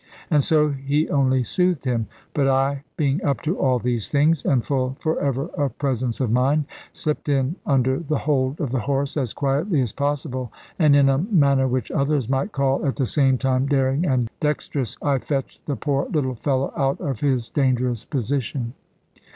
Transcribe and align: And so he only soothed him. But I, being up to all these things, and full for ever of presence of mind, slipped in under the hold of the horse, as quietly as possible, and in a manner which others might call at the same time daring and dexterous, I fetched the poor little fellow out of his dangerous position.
And 0.31 0.43
so 0.43 0.69
he 0.71 1.07
only 1.11 1.43
soothed 1.43 1.83
him. 1.85 2.07
But 2.33 2.47
I, 2.47 2.83
being 2.97 3.23
up 3.23 3.39
to 3.41 3.55
all 3.59 3.77
these 3.77 4.09
things, 4.09 4.43
and 4.43 4.65
full 4.65 4.97
for 4.99 5.19
ever 5.21 5.49
of 5.49 5.77
presence 5.77 6.19
of 6.19 6.31
mind, 6.31 6.65
slipped 6.91 7.29
in 7.29 7.55
under 7.67 7.99
the 7.99 8.17
hold 8.17 8.59
of 8.59 8.71
the 8.71 8.79
horse, 8.79 9.15
as 9.15 9.31
quietly 9.31 9.79
as 9.79 9.93
possible, 9.93 10.51
and 10.79 10.95
in 10.95 11.07
a 11.07 11.19
manner 11.19 11.67
which 11.67 11.91
others 11.91 12.27
might 12.27 12.51
call 12.51 12.83
at 12.83 12.95
the 12.95 13.05
same 13.05 13.37
time 13.37 13.67
daring 13.67 14.03
and 14.03 14.27
dexterous, 14.39 14.97
I 15.03 15.19
fetched 15.19 15.67
the 15.67 15.75
poor 15.75 16.07
little 16.09 16.33
fellow 16.33 16.73
out 16.75 16.99
of 16.99 17.19
his 17.19 17.51
dangerous 17.51 18.03
position. 18.03 18.73